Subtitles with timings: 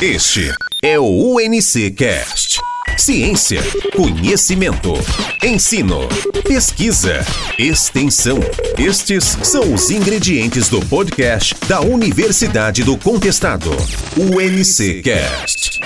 [0.00, 2.60] Este é o UNC Cast.
[2.98, 3.62] Ciência,
[3.96, 4.92] conhecimento,
[5.42, 6.06] ensino,
[6.46, 7.24] pesquisa,
[7.58, 8.38] extensão.
[8.76, 13.70] Estes são os ingredientes do podcast da Universidade do Contestado.
[14.18, 15.80] UNC Cast.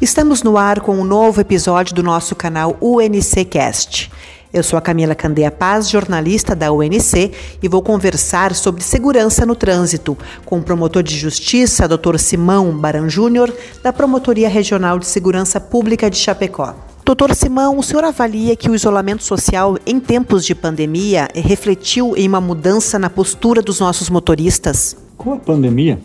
[0.00, 4.10] Estamos no ar com um novo episódio do nosso canal UNC Cast.
[4.52, 7.32] Eu sou a Camila Candeia Paz, jornalista da UNC,
[7.62, 12.18] e vou conversar sobre segurança no trânsito com o promotor de justiça, Dr.
[12.18, 13.50] Simão Baran Júnior,
[13.82, 16.74] da Promotoria Regional de Segurança Pública de Chapecó.
[17.02, 22.28] Doutor Simão, o senhor avalia que o isolamento social em tempos de pandemia refletiu em
[22.28, 24.94] uma mudança na postura dos nossos motoristas?
[25.16, 25.98] Com a pandemia,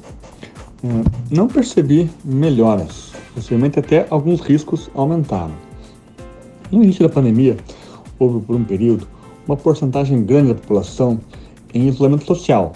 [0.85, 0.87] eh,
[1.29, 5.51] não percebi melhoras, possivelmente até alguns riscos aumentaram.
[6.71, 7.57] No início da pandemia,
[8.19, 9.07] houve por um período
[9.47, 11.19] uma porcentagem grande da população
[11.73, 12.73] em isolamento social.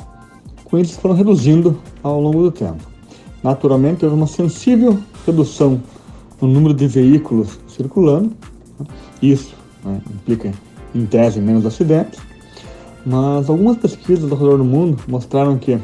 [0.66, 2.82] Com isso, foram reduzindo ao longo do tempo.
[3.44, 5.82] Naturalmente, houve uma sensível redução
[6.40, 8.32] no número de veículos circulando.
[9.22, 9.54] Isso
[9.84, 10.54] né, implica,
[10.96, 12.20] em tese, menos acidentes.
[13.06, 15.78] Mas algumas pesquisas ao redor do mundo mostraram que,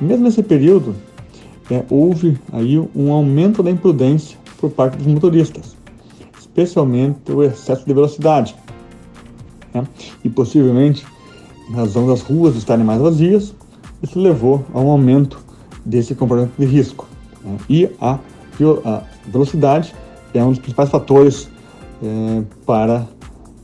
[0.00, 0.94] mesmo nesse período,
[1.70, 5.76] é, houve aí um aumento da imprudência por parte dos motoristas,
[6.38, 8.56] especialmente o excesso de velocidade,
[9.72, 9.86] né?
[10.24, 11.06] E possivelmente,
[11.68, 13.54] em razão das ruas estarem mais vazias,
[14.02, 15.38] isso levou a um aumento
[15.84, 17.06] desse comportamento de risco.
[17.44, 17.56] Né?
[17.68, 18.18] E a,
[18.84, 19.94] a, velocidade
[20.34, 21.48] é um dos principais fatores
[22.02, 23.06] é, para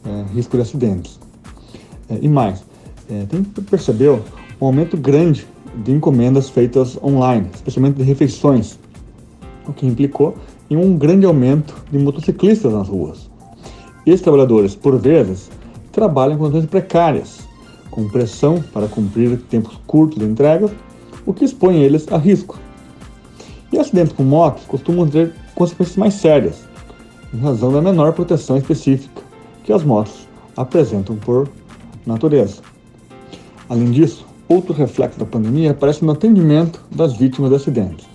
[0.05, 1.19] é, risco de acidentes.
[2.09, 2.65] É, e mais,
[3.29, 4.11] tem que perceber
[4.61, 5.47] um aumento grande
[5.85, 8.79] de encomendas feitas online, especialmente de refeições,
[9.67, 10.37] o que implicou
[10.69, 13.31] em um grande aumento de motociclistas nas ruas.
[14.05, 15.51] Esses trabalhadores, por vezes,
[15.97, 17.39] trabalham em condições precárias,
[17.91, 20.71] com pressão para cumprir tempos curtos de entrega,
[21.25, 22.59] o que expõe eles a risco.
[23.73, 26.69] E acidentes com motos costumam ter consequências mais sérias,
[27.33, 29.23] em razão da menor proteção específica
[29.65, 31.49] que as motos apresentam por
[32.05, 32.61] natureza.
[33.67, 38.07] Além disso, outro reflexo da pandemia aparece no atendimento das vítimas de acidentes,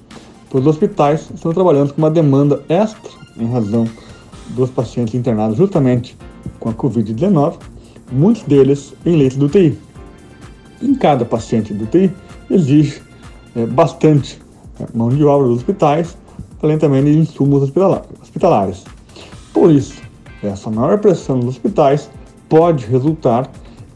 [0.52, 3.88] pois os hospitais estão trabalhando com uma demanda extra em razão
[4.50, 6.16] dos pacientes internados justamente
[6.60, 7.71] com a Covid-19
[8.12, 9.78] muitos deles em leitos do UTI.
[10.82, 12.12] Em cada paciente do UTI
[12.50, 13.02] exige
[13.56, 14.40] é, bastante
[14.80, 16.18] é, mão de obra dos hospitais,
[16.62, 18.84] além também de insumos hospitalares.
[19.54, 19.96] Por isso,
[20.44, 22.10] essa maior pressão nos hospitais
[22.50, 23.50] pode resultar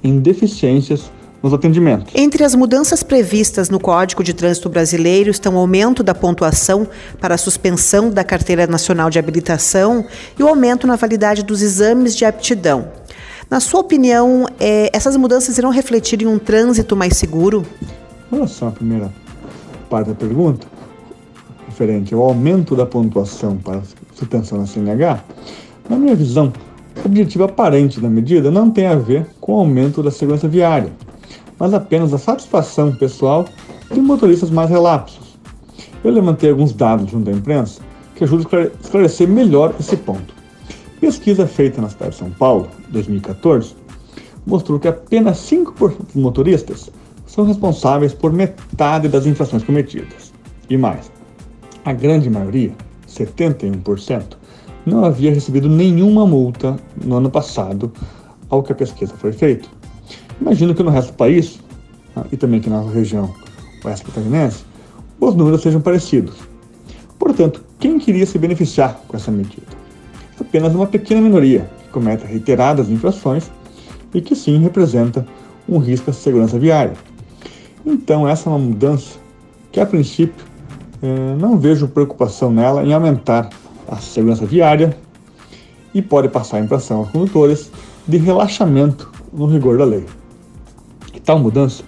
[0.03, 1.11] em deficiências
[1.41, 2.11] nos atendimentos.
[2.15, 6.87] Entre as mudanças previstas no Código de Trânsito Brasileiro estão o aumento da pontuação
[7.19, 10.05] para a suspensão da Carteira Nacional de Habilitação
[10.37, 12.87] e o aumento na validade dos exames de aptidão.
[13.49, 17.63] Na sua opinião, é, essas mudanças irão refletir em um trânsito mais seguro?
[18.31, 19.13] Em relação à primeira
[19.87, 20.65] parte da pergunta,
[21.67, 23.83] referente ao aumento da pontuação para
[24.15, 25.23] suspensão na CNH,
[25.87, 26.51] na minha visão,
[27.03, 30.91] o objetivo aparente da medida não tem a ver com o aumento da segurança viária,
[31.59, 33.45] mas apenas a satisfação pessoal
[33.91, 35.37] de motoristas mais relapsos.
[36.03, 37.79] Eu levantei alguns dados junto à imprensa
[38.15, 40.33] que ajudam a esclarecer melhor esse ponto.
[40.99, 43.75] Pesquisa feita na cidade de São Paulo, 2014,
[44.45, 46.89] mostrou que apenas 5% dos motoristas
[47.25, 50.33] são responsáveis por metade das infrações cometidas.
[50.69, 51.11] E mais,
[51.83, 52.71] a grande maioria,
[53.09, 54.37] 71%,
[54.85, 57.91] não havia recebido nenhuma multa no ano passado
[58.49, 59.67] ao que a pesquisa foi feita.
[60.39, 61.59] Imagino que no resto do país,
[62.15, 63.33] ah, e também aqui na região
[63.83, 64.63] oeste catarinense,
[65.19, 66.35] os números sejam parecidos.
[67.17, 69.84] Portanto, quem queria se beneficiar com essa medida?
[70.39, 73.49] Apenas uma pequena minoria que comete reiteradas infrações
[74.13, 75.25] e que sim representa
[75.67, 76.93] um risco à segurança viária.
[77.85, 79.17] Então, essa é uma mudança
[79.71, 80.45] que, a princípio,
[81.01, 83.49] eh, não vejo preocupação nela em aumentar
[83.87, 84.97] a segurança viária
[85.93, 87.71] e pode passar a impressão aos condutores
[88.07, 90.05] de relaxamento no rigor da lei.
[91.23, 91.83] Tal mudança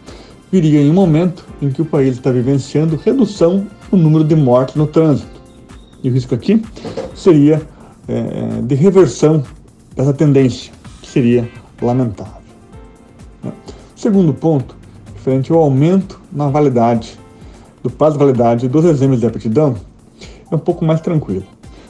[0.51, 4.75] viria em um momento em que o país está vivenciando redução no número de mortes
[4.75, 5.29] no trânsito.
[6.03, 6.61] E o risco aqui
[7.13, 7.61] seria
[8.07, 9.43] é, de reversão
[9.95, 10.71] dessa tendência,
[11.01, 11.49] que seria
[11.81, 12.41] lamentável.
[13.43, 13.51] Né?
[13.95, 14.75] Segundo ponto,
[15.15, 17.17] referente ao aumento na validade,
[17.83, 19.75] do prazo de validade dos exames de aptidão,
[20.51, 21.45] é um pouco mais tranquilo.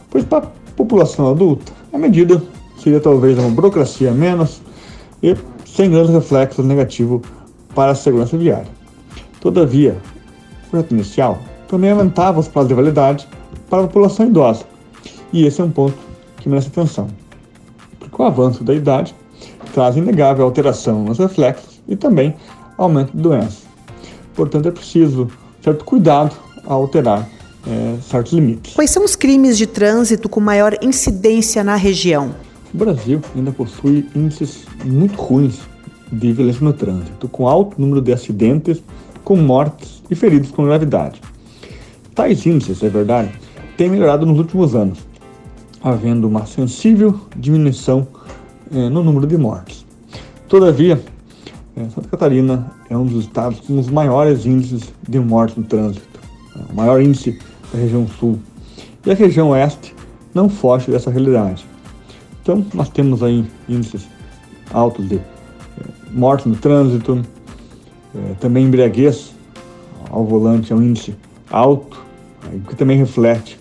[0.09, 2.41] Pois para a população adulta, a medida
[2.77, 4.61] seria talvez uma burocracia menos
[5.21, 5.35] e
[5.65, 7.21] sem grandes reflexos negativos
[7.75, 8.67] para a segurança viária.
[9.41, 9.97] Todavia,
[10.65, 13.27] o projeto inicial também aumentava os prazos de validade
[13.69, 14.65] para a população idosa,
[15.33, 16.06] e esse é um ponto
[16.47, 17.07] que merece atenção,
[17.99, 19.13] porque o avanço da idade
[19.73, 22.33] traz inegável alteração nos reflexos e também
[22.77, 23.63] aumento de doenças.
[24.33, 25.27] Portanto, é preciso
[25.61, 26.35] certo cuidado
[26.65, 27.27] a alterar
[27.67, 28.73] é, certos limites.
[28.73, 32.33] Quais são os crimes de trânsito com maior incidência na região?
[32.73, 35.59] O Brasil ainda possui índices muito ruins
[36.11, 38.81] de violência no trânsito, com alto número de acidentes,
[39.23, 41.21] com mortes e feridos com gravidade.
[42.15, 43.31] Tais índices, é verdade,
[43.75, 44.99] têm melhorado nos últimos anos,
[45.89, 48.07] havendo uma sensível diminuição
[48.71, 49.85] eh, no número de mortes.
[50.47, 51.01] Todavia,
[51.75, 56.07] eh, Santa Catarina é um dos estados com os maiores índices de mortes no trânsito,
[56.69, 57.39] o maior índice
[57.71, 58.39] da região sul.
[59.05, 59.95] E a região oeste
[60.33, 61.65] não foge dessa realidade.
[62.41, 64.07] Então, nós temos aí índices
[64.71, 65.19] altos de
[66.11, 67.21] mortes no trânsito,
[68.39, 69.33] também embriaguez
[70.09, 71.15] ao volante é um índice
[71.49, 72.05] alto,
[72.67, 73.59] que também reflete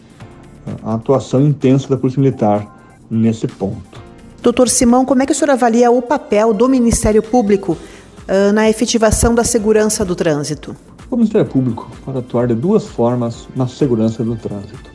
[0.83, 2.77] a atuação intensa da Polícia Militar
[3.11, 4.01] nesse ponto.
[4.43, 8.69] Doutor Simão, como é que o senhor avalia o papel do Ministério Público uh, na
[8.69, 10.77] efetivação da segurança do trânsito?
[11.11, 14.91] O Ministério Público pode atuar de duas formas na segurança do trânsito.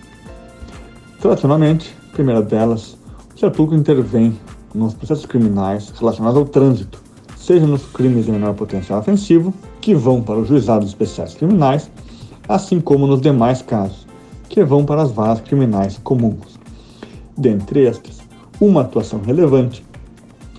[1.19, 4.39] Tradicionalmente, a primeira delas, o Ministério Público intervém
[4.73, 7.01] nos processos criminais relacionados ao trânsito,
[7.35, 11.89] seja nos crimes de menor potencial ofensivo, que vão para os juizados especiais criminais,
[12.47, 14.07] assim como nos demais casos,
[14.51, 16.59] que vão para as varas criminais comuns.
[17.37, 18.19] Dentre estes,
[18.59, 19.81] uma atuação relevante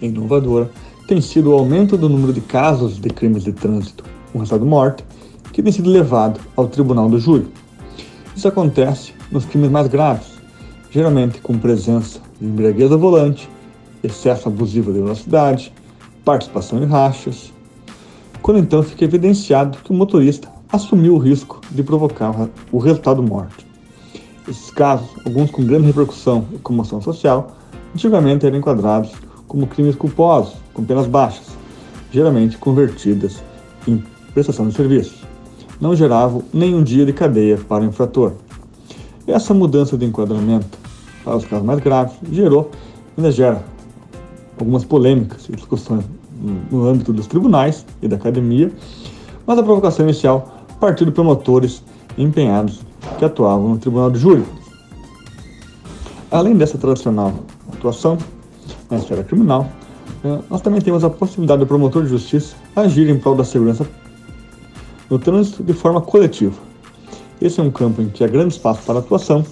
[0.00, 0.70] e inovadora
[1.06, 4.02] tem sido o aumento do número de casos de crimes de trânsito
[4.32, 5.04] com resultado morte
[5.52, 7.46] que tem sido levado ao tribunal do júri.
[8.34, 10.28] Isso acontece nos crimes mais graves,
[10.90, 13.46] geralmente com presença de embriaguez ao volante,
[14.02, 15.70] excesso abusivo de velocidade,
[16.24, 17.52] participação em rachas,
[18.40, 23.71] quando então fica evidenciado que o motorista assumiu o risco de provocar o resultado morte.
[24.48, 27.52] Esses casos, alguns com grande repercussão e comoção social,
[27.94, 29.12] antigamente eram enquadrados
[29.46, 31.46] como crimes culposos, com penas baixas,
[32.10, 33.42] geralmente convertidas
[33.86, 34.02] em
[34.34, 35.22] prestação de serviços.
[35.80, 38.32] Não geravam nenhum dia de cadeia para o infrator.
[39.26, 40.78] Essa mudança de enquadramento
[41.24, 42.70] para os casos mais graves gerou,
[43.16, 43.64] ainda gera
[44.58, 46.04] algumas polêmicas e discussões
[46.70, 48.72] no âmbito dos tribunais e da academia,
[49.46, 51.82] mas a provocação inicial partiu de promotores
[52.18, 52.80] empenhados
[53.18, 54.44] que atuavam no tribunal de júri.
[56.30, 57.32] Além dessa tradicional
[57.72, 58.18] atuação
[58.90, 59.68] na esfera criminal,
[60.24, 63.86] eh, nós também temos a possibilidade do promotor de justiça agir em prol da segurança
[65.10, 66.54] no trânsito de forma coletiva.
[67.40, 69.44] Esse é um campo em que há grande espaço para atuação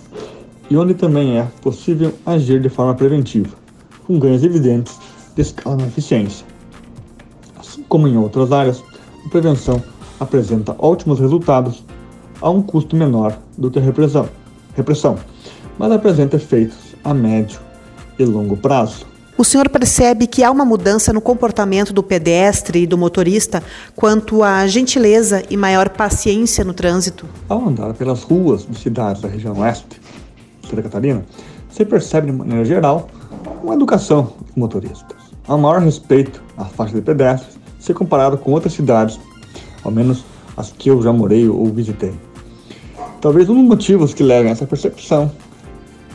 [0.71, 3.55] e onde também é possível agir de forma preventiva
[4.07, 4.99] com ganhos evidentes
[5.35, 6.47] de escala na eficiência.
[7.59, 8.83] Assim como em outras áreas,
[9.27, 9.83] a prevenção
[10.19, 11.85] apresenta ótimos resultados
[12.41, 14.29] a um custo menor do que a repressão,
[14.75, 15.19] repressão
[15.81, 17.59] mas apresenta efeitos a médio
[18.19, 19.07] e longo prazo.
[19.39, 23.63] O senhor percebe que há uma mudança no comportamento do pedestre e do motorista
[23.97, 27.27] quanto à gentileza e maior paciência no trânsito?
[27.49, 29.99] Ao andar pelas ruas de cidades da região oeste
[30.61, 31.25] de Santa Catarina,
[31.71, 33.09] você percebe de maneira geral
[33.63, 35.17] uma educação dos motoristas.
[35.49, 39.19] Há maior respeito à faixa de pedestres se comparado com outras cidades,
[39.83, 40.23] ao menos
[40.59, 42.13] as que eu já morei ou visitei.
[43.21, 45.31] Talvez um dos motivos que levem a essa percepção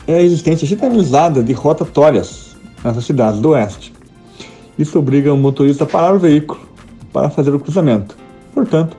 [0.08, 3.94] é a existência generalizada de rotatórias nessas cidades do oeste.
[4.76, 6.60] Isso obriga o motorista a parar o veículo
[7.12, 8.16] para fazer o cruzamento.
[8.52, 8.96] Portanto,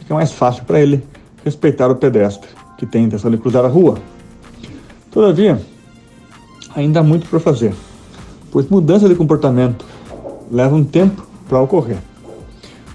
[0.00, 1.04] fica mais fácil para ele
[1.44, 3.98] respeitar o pedestre que tem a intenção de cruzar a rua.
[5.12, 5.62] Todavia,
[6.74, 7.72] ainda há muito para fazer,
[8.50, 9.86] pois mudança de comportamento
[10.50, 11.98] leva um tempo para ocorrer.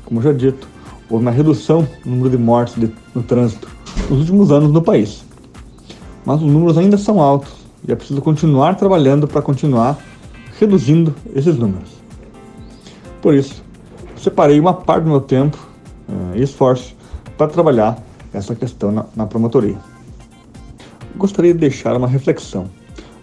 [0.03, 0.67] Como já dito,
[1.10, 3.76] houve uma redução no número de mortes de, no trânsito
[4.09, 5.23] nos últimos anos no país.
[6.25, 7.53] Mas os números ainda são altos
[7.87, 9.97] e é preciso continuar trabalhando para continuar
[10.59, 11.89] reduzindo esses números.
[13.21, 13.63] Por isso,
[14.15, 15.57] separei uma parte do meu tempo
[16.09, 16.95] eh, e esforço
[17.37, 18.01] para trabalhar
[18.33, 19.77] essa questão na, na promotoria.
[21.15, 22.67] Gostaria de deixar uma reflexão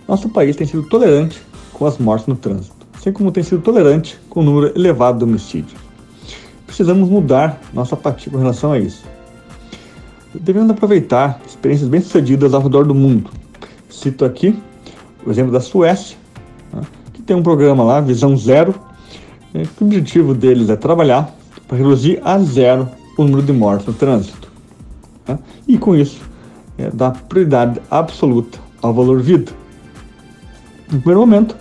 [0.06, 1.40] nosso país tem sido tolerante
[1.72, 5.24] com as mortes no trânsito, assim como tem sido tolerante com o número elevado de
[5.24, 5.80] homicídios.
[6.66, 9.02] Precisamos mudar nossa apatia com relação a isso.
[10.40, 13.30] Devemos aproveitar experiências bem-sucedidas ao redor do mundo.
[13.88, 14.58] Cito aqui
[15.24, 16.16] o exemplo da Suécia,
[16.72, 18.74] né, que tem um programa lá, Visão Zero,
[19.54, 21.34] é, que o objetivo deles é trabalhar
[21.66, 24.52] para reduzir a zero o número de mortes no trânsito.
[25.26, 26.20] Né, e com isso,
[26.76, 29.52] é, dar prioridade absoluta ao valor vida
[30.94, 31.56] no primeiro momento,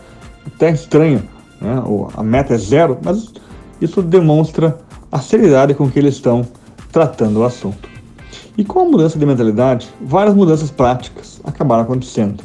[0.46, 1.24] até estranho,
[1.62, 1.84] né?
[2.16, 3.34] a meta é zero, mas
[3.82, 4.78] isso demonstra
[5.12, 6.46] a seriedade com que eles estão
[6.92, 7.90] tratando o assunto.
[8.56, 12.44] E com a mudança de mentalidade, várias mudanças práticas acabaram acontecendo,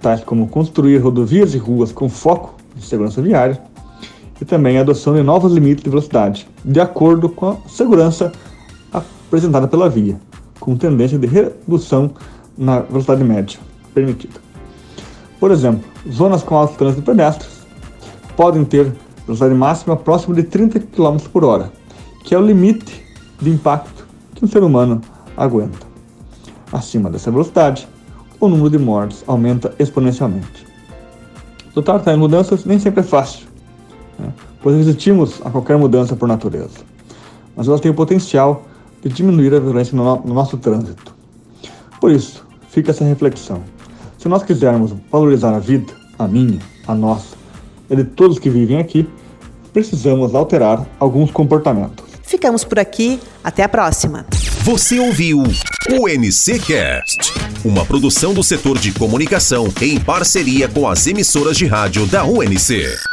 [0.00, 3.60] tais como construir rodovias e ruas com foco em segurança viária
[4.40, 8.32] e também a adoção de novos limites de velocidade, de acordo com a segurança
[8.90, 10.18] apresentada pela via,
[10.58, 12.12] com tendência de redução
[12.56, 13.58] na velocidade média
[13.92, 14.40] permitida.
[15.38, 17.60] Por exemplo, zonas com alto trânsito de pedestres
[18.34, 18.90] podem ter
[19.26, 21.70] velocidade máxima próxima de 30 km por hora,
[22.24, 23.04] que é o limite
[23.38, 23.99] de impacto
[24.40, 25.02] que um ser humano
[25.36, 25.86] aguenta.
[26.72, 27.86] Acima dessa velocidade,
[28.40, 30.66] o número de mortes aumenta exponencialmente.
[31.76, 33.46] Lutar contra mudanças nem sempre é fácil,
[34.18, 34.32] né?
[34.62, 36.78] pois resistimos a qualquer mudança por natureza,
[37.54, 38.64] mas elas têm o potencial
[39.02, 41.14] de diminuir a violência no, no nosso trânsito.
[42.00, 43.62] Por isso, fica essa reflexão.
[44.18, 47.36] Se nós quisermos valorizar a vida, a minha, a nossa,
[47.90, 49.06] e de todos que vivem aqui,
[49.72, 52.09] precisamos alterar alguns comportamentos.
[52.30, 54.24] Ficamos por aqui, até a próxima.
[54.62, 57.34] Você ouviu o NCcast,
[57.64, 63.09] uma produção do setor de comunicação em parceria com as emissoras de rádio da UNC.